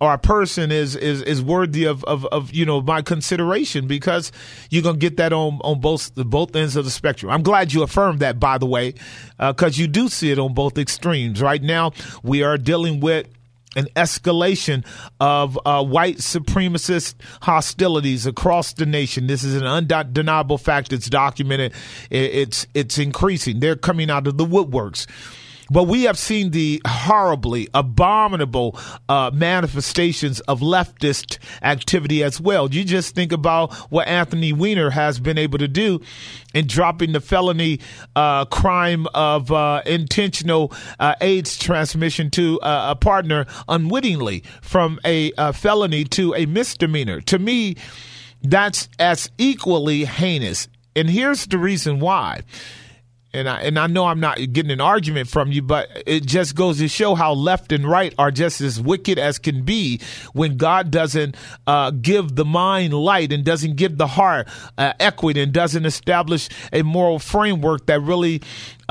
[0.00, 4.32] or a person is is is worthy of, of, of you know my consideration because
[4.68, 7.30] you're gonna get that on on both both ends of the spectrum.
[7.30, 8.94] I'm glad you affirmed that, by the way,
[9.38, 11.40] because uh, you do see it on both extremes.
[11.40, 11.92] Right now,
[12.22, 13.28] we are dealing with
[13.76, 14.84] an escalation
[15.20, 19.26] of uh, white supremacist hostilities across the nation.
[19.26, 20.92] This is an undeniable fact.
[20.92, 21.72] It's documented.
[22.10, 23.60] It's it's increasing.
[23.60, 25.06] They're coming out of the woodworks.
[25.70, 32.72] But we have seen the horribly abominable uh, manifestations of leftist activity as well.
[32.72, 36.00] You just think about what Anthony Weiner has been able to do
[36.54, 37.80] in dropping the felony
[38.16, 45.32] uh, crime of uh, intentional uh, AIDS transmission to uh, a partner unwittingly from a,
[45.38, 47.20] a felony to a misdemeanor.
[47.22, 47.76] To me,
[48.42, 50.68] that's as equally heinous.
[50.94, 52.42] And here's the reason why
[53.34, 56.54] and I and I know I'm not getting an argument from you, but it just
[56.54, 60.00] goes to show how left and right are just as wicked as can be
[60.32, 65.40] when God doesn't uh, give the mind light and doesn't give the heart uh, equity
[65.40, 68.42] and doesn't establish a moral framework that really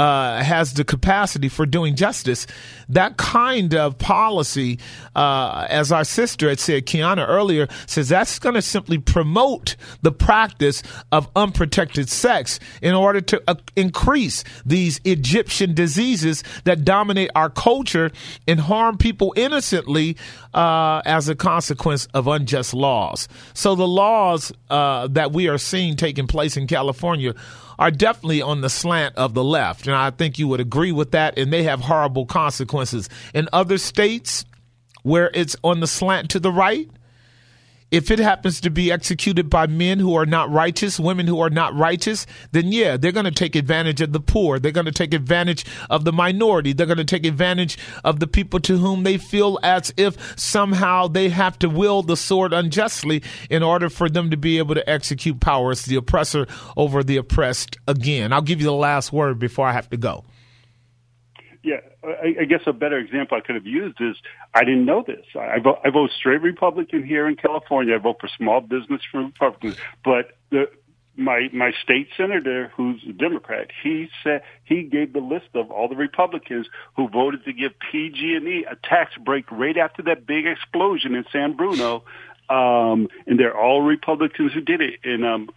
[0.02, 2.48] uh, has the capacity for doing justice.
[2.90, 4.80] That kind of policy,
[5.16, 10.12] uh, as our sister had said, Kiana earlier, says that's going to simply promote the
[10.12, 10.82] practice
[11.12, 18.10] of unprotected sex in order to uh, increase these Egyptian diseases that dominate our culture
[18.48, 20.18] and harm people innocently
[20.56, 23.28] uh, as a consequence of unjust laws.
[23.54, 27.36] So the laws uh, that we are seeing taking place in California
[27.82, 29.88] are definitely on the slant of the left.
[29.88, 31.40] And I think you would agree with that.
[31.40, 33.10] And they have horrible consequences.
[33.34, 34.46] In other states
[35.02, 36.88] where it's on the slant to the right,
[37.92, 41.50] if it happens to be executed by men who are not righteous, women who are
[41.50, 44.60] not righteous, then yeah, they're going to take advantage of the poor.
[44.60, 46.74] They're going to take advantage of the minority.
[46.74, 51.08] They're going to take advantage of the people to whom they feel as if somehow
[51.08, 54.90] they have to wield the sword unjustly in order for them to be able to
[54.90, 58.34] execute power the oppressor over the oppressed again.
[58.34, 60.26] I'll give you the last word before I have to go.
[62.04, 64.16] I, I guess a better example I could have used is
[64.54, 65.26] I didn't know this.
[65.40, 67.96] I vote, I vote straight Republican here in California.
[67.96, 70.70] I vote for small business for Republicans, but the
[71.18, 75.88] my my state senator who's a Democrat, he said he gave the list of all
[75.88, 81.14] the Republicans who voted to give PG&E a tax break right after that big explosion
[81.14, 82.04] in San Bruno,
[82.50, 85.00] um, and they're all Republicans who did it.
[85.04, 85.50] And um,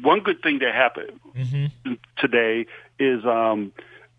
[0.00, 1.92] one good thing that happened mm-hmm.
[2.16, 2.66] today
[2.98, 3.72] is um,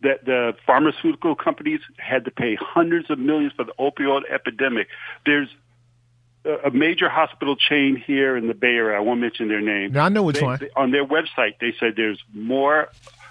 [0.03, 4.87] that the pharmaceutical companies had to pay hundreds of millions for the opioid epidemic.
[5.25, 5.49] There's
[6.45, 8.97] a major hospital chain here in the Bay Area.
[8.97, 9.93] I won't mention their name.
[9.93, 10.59] Now, I know which they, one.
[10.59, 12.89] They, on their website, they said there's more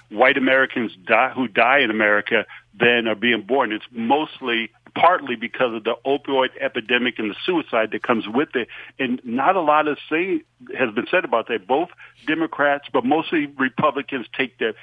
[0.08, 2.46] white Americans die, who die in America
[2.78, 3.72] than are being born.
[3.72, 8.68] It's mostly partly because of the opioid epidemic and the suicide that comes with it.
[8.98, 10.42] And not a lot of say
[10.78, 11.66] has been said about that.
[11.66, 11.88] Both
[12.26, 14.74] Democrats, but mostly Republicans take the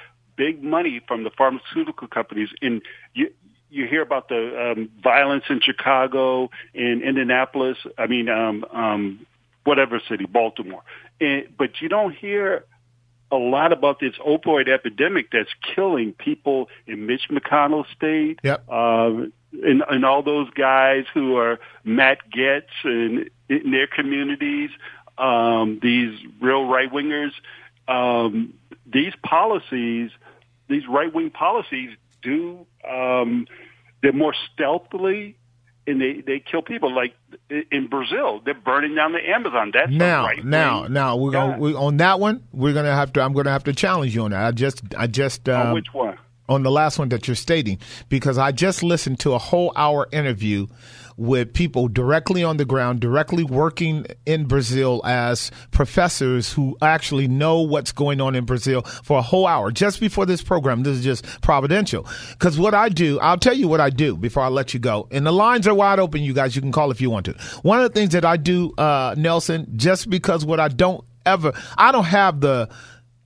[0.44, 2.48] big money from the pharmaceutical companies.
[2.62, 2.80] And
[3.12, 3.26] you,
[3.68, 7.76] you hear about the um, violence in Chicago, in Indianapolis.
[7.98, 9.26] I mean, um, um,
[9.64, 10.82] whatever city, Baltimore.
[11.20, 12.64] And, but you don't hear
[13.30, 18.40] a lot about this opioid epidemic that's killing people in Mitch McConnell state.
[18.42, 18.64] Yep.
[18.68, 19.10] Uh,
[19.52, 24.70] and, and all those guys who are Matt Gaetz and in their communities,
[25.18, 27.32] um, these real right wingers,
[27.88, 28.54] um,
[28.86, 30.10] these policies
[30.70, 31.90] these right wing policies
[32.22, 33.46] do um,
[34.02, 35.36] they're more stealthily
[35.86, 36.94] and they they kill people.
[36.94, 37.14] Like
[37.70, 39.72] in Brazil, they're burning down the Amazon.
[39.74, 42.44] That's now, right now, now we're gonna we, on that one.
[42.52, 43.22] We're gonna have to.
[43.22, 44.44] I'm gonna have to challenge you on that.
[44.44, 45.48] I just, I just.
[45.48, 46.18] Um, on which one?
[46.48, 50.08] On the last one that you're stating, because I just listened to a whole hour
[50.10, 50.66] interview
[51.16, 57.60] with people directly on the ground, directly working in Brazil as professors who actually know
[57.60, 60.82] what's going on in Brazil for a whole hour just before this program.
[60.82, 62.06] This is just providential.
[62.32, 65.08] Because what I do, I'll tell you what I do before I let you go.
[65.10, 66.54] And the lines are wide open, you guys.
[66.54, 67.32] You can call if you want to.
[67.62, 71.52] One of the things that I do, uh, Nelson, just because what I don't ever,
[71.76, 72.68] I don't have the,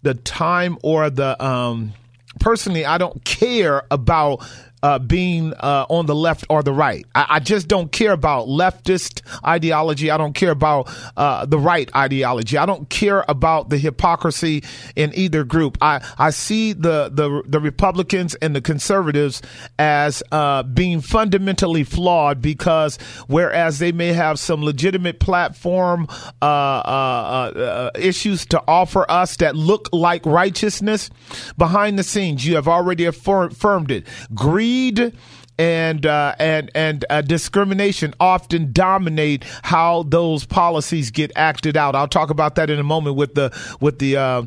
[0.03, 1.93] the time or the, um,
[2.41, 4.47] personally, I don't care about
[4.85, 7.07] uh, being uh, on the left or the right.
[7.15, 10.11] I, I, just don't care about leftist ideology.
[10.11, 12.59] I don't care about uh, the right ideology.
[12.59, 14.63] I don't care about the hypocrisy
[14.95, 15.79] in either group.
[15.81, 19.41] I, I see the, the the Republicans and the conservatives
[19.79, 26.07] as uh, being fundamentally flawed because whereas they may have some legitimate platform
[26.43, 31.09] uh, uh, issues to offer us that look like righteousness,
[31.57, 34.07] behind the scenes you have already affirmed it.
[34.35, 35.13] Greed greed
[35.57, 41.95] and uh, and and uh, discrimination often dominate how those policies get acted out.
[41.95, 44.17] I'll talk about that in a moment with the with the.
[44.17, 44.43] Uh,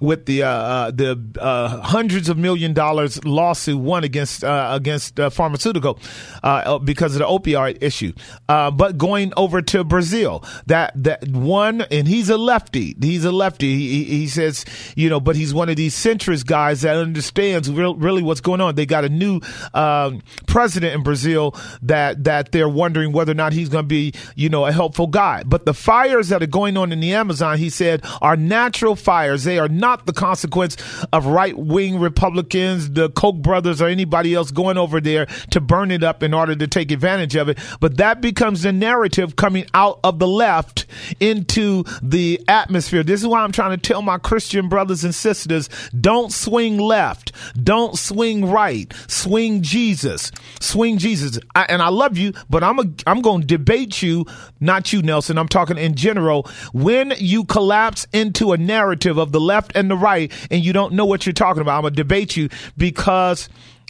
[0.00, 5.18] with the uh, uh, the uh, hundreds of million dollars lawsuit won against uh, against
[5.18, 5.98] uh, pharmaceutical
[6.42, 8.12] uh, because of the opioid issue.
[8.46, 12.96] but going over to Brazil, that that one, and he's a lefty.
[13.00, 13.76] He's a lefty.
[13.76, 14.64] He, he says,
[14.96, 18.60] you know, but he's one of these centrist guys that understands real, really what's going
[18.60, 18.74] on.
[18.74, 19.40] They got a new
[19.74, 24.12] um, president in Brazil that that they're wondering whether or not he's going to be,
[24.36, 25.42] you know, a helpful guy.
[25.44, 29.44] But the fires that are going on in the Amazon, he said, are natural fires.
[29.44, 30.76] They are not not the consequence
[31.14, 35.90] of right wing Republicans, the Koch brothers, or anybody else going over there to burn
[35.90, 37.58] it up in order to take advantage of it.
[37.80, 40.84] But that becomes the narrative coming out of the left
[41.20, 43.02] into the atmosphere.
[43.02, 47.32] This is why I'm trying to tell my Christian brothers and sisters don't swing left,
[47.62, 50.30] don't swing right, swing Jesus,
[50.60, 51.38] swing Jesus.
[51.54, 54.26] I, and I love you, but I'm I'm going to debate you,
[54.60, 55.38] not you, Nelson.
[55.38, 56.46] I'm talking in general.
[56.74, 60.92] When you collapse into a narrative of the left and the right and you don't
[60.92, 61.76] know what you're talking about.
[61.76, 63.48] I'm going to debate you because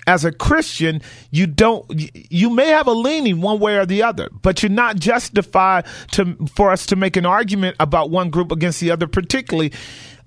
[0.08, 1.84] as a Christian, you don't,
[2.30, 6.34] you may have a leaning one way or the other, but you're not justified to,
[6.54, 9.70] for us to make an argument about one group against the other, particularly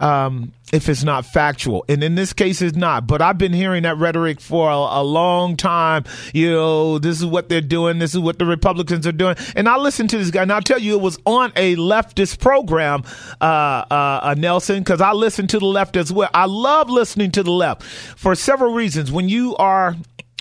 [0.02, 1.86] um, if it's not factual.
[1.88, 3.08] And in this case, it's not.
[3.08, 6.06] But I've been hearing that rhetoric for a, a, long time.
[6.34, 8.00] You know, this is what they're doing.
[8.00, 9.36] This is what the Republicans are doing.
[9.56, 12.40] And I listened to this guy, and I'll tell you, it was on a leftist
[12.40, 13.04] program,
[13.40, 16.30] uh, uh, uh Nelson, because I listen to the left as well.
[16.34, 19.12] I love listening to the left for several reasons.
[19.12, 19.96] When you are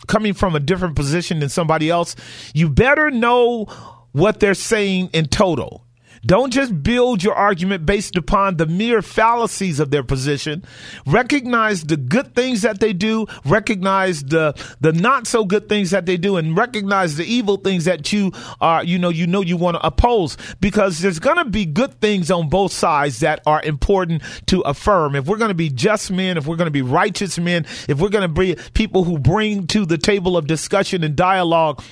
[0.06, 2.16] coming from a different position than somebody else,
[2.54, 3.66] you better know
[4.12, 5.84] what they're saying in total.
[6.24, 10.64] Don't just build your argument based upon the mere fallacies of their position.
[11.06, 16.06] Recognize the good things that they do, recognize the the not so good things that
[16.06, 19.56] they do, and recognize the evil things that you are, you know, you know you
[19.56, 24.22] want to oppose because there's gonna be good things on both sides that are important
[24.46, 25.16] to affirm.
[25.16, 28.28] If we're gonna be just men, if we're gonna be righteous men, if we're gonna
[28.28, 31.82] be people who bring to the table of discussion and dialogue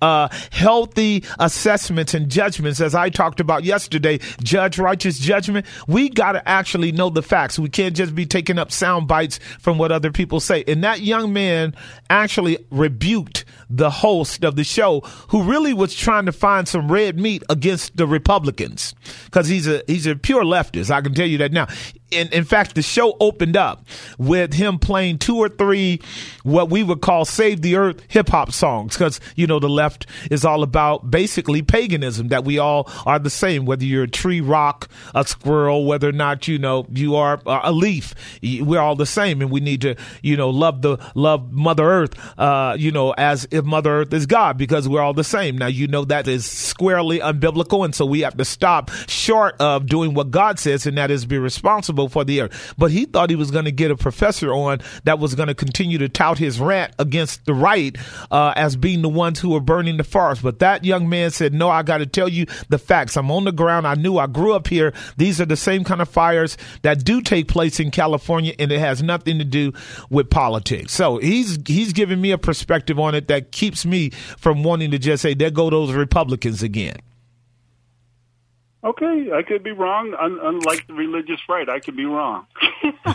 [0.00, 5.66] uh, healthy assessments and judgments, as I talked about yesterday, judge righteous judgment.
[5.86, 7.58] We got to actually know the facts.
[7.58, 10.64] We can't just be taking up sound bites from what other people say.
[10.66, 11.74] And that young man
[12.10, 17.18] actually rebuked the host of the show who really was trying to find some red
[17.18, 18.94] meat against the Republicans
[19.24, 20.90] because he's a he's a pure leftist.
[20.90, 21.66] I can tell you that now
[22.10, 23.84] in, in fact, the show opened up
[24.16, 26.00] with him playing two or three
[26.44, 30.06] what we would call save the earth hip hop songs because, you know, the left
[30.30, 34.40] is all about basically paganism that we all are the same, whether you're a tree,
[34.40, 38.14] rock, a squirrel, whether or not, you know, you are a leaf.
[38.40, 42.38] We're all the same and we need to, you know, love the, love Mother Earth,
[42.38, 45.58] uh, you know, as if Mother Earth is God because we're all the same.
[45.58, 47.84] Now, you know, that is squarely unbiblical.
[47.84, 51.26] And so we have to stop short of doing what God says and that is
[51.26, 52.74] be responsible responsible for the earth.
[52.78, 55.54] But he thought he was going to get a professor on that was going to
[55.54, 57.96] continue to tout his rant against the right
[58.30, 60.42] uh, as being the ones who were burning the forest.
[60.42, 63.16] But that young man said, No, I got to tell you the facts.
[63.16, 63.86] I'm on the ground.
[63.86, 64.92] I knew I grew up here.
[65.16, 68.78] These are the same kind of fires that do take place in California, and it
[68.78, 69.72] has nothing to do
[70.10, 70.92] with politics.
[70.92, 74.98] So he's he's giving me a perspective on it that keeps me from wanting to
[74.98, 76.96] just say, There go those Republicans again.
[78.86, 80.14] Okay, I could be wrong.
[80.14, 82.46] Un- unlike the religious right, I could be wrong.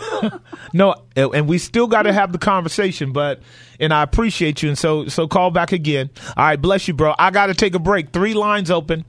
[0.74, 3.40] no, and we still got to have the conversation, but
[3.80, 6.10] and I appreciate you, and so so call back again.
[6.36, 7.16] All right, bless you, bro.
[7.18, 8.12] I got to take a break.
[8.12, 9.06] Three lines open.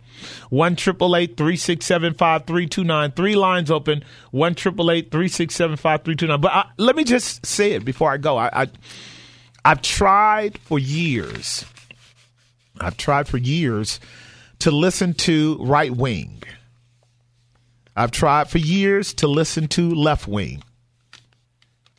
[0.50, 3.10] One triple eight three six seven five three two nine.
[3.10, 4.04] Three lines open.
[4.30, 6.40] One triple eight three six seven five three two nine.
[6.40, 8.36] But I, let me just say it before I go.
[8.36, 8.66] I, I
[9.64, 11.64] I've tried for years.
[12.80, 13.98] I've tried for years
[14.62, 16.42] to listen to right wing.
[17.96, 20.62] I've tried for years to listen to left wing.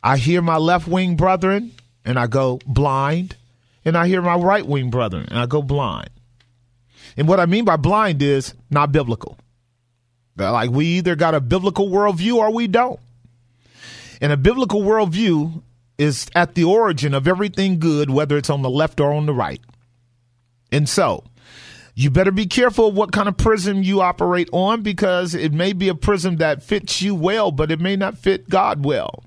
[0.02, 1.72] I hear my left wing brethren
[2.04, 3.36] and I go blind,
[3.84, 6.10] and I hear my right wing brethren and I go blind.
[7.16, 9.38] And what I mean by blind is not biblical.
[10.36, 13.00] Like we either got a biblical worldview or we don't.
[14.20, 15.62] And a biblical worldview
[15.96, 19.34] is at the origin of everything good, whether it's on the left or on the
[19.34, 19.60] right.
[20.72, 21.24] And so,
[21.94, 25.88] you better be careful what kind of prism you operate on because it may be
[25.88, 29.22] a prism that fits you well, but it may not fit God well.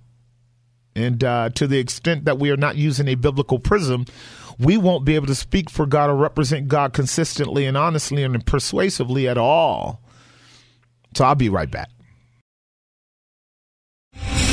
[0.94, 4.06] And uh, to the extent that we are not using a biblical prism,
[4.60, 8.46] we won't be able to speak for God or represent God consistently and honestly and
[8.46, 10.02] persuasively at all.
[11.16, 11.90] So I'll be right back.